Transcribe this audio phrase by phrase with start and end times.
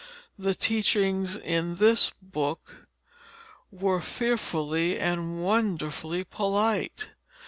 [0.35, 2.87] The teachings in this book
[3.69, 7.09] were fearfully and wonderfully polite.